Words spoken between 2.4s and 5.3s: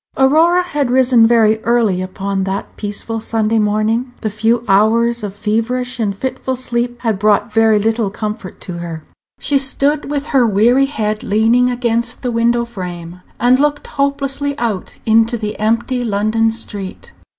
that peaceful Sunday morning. The few hours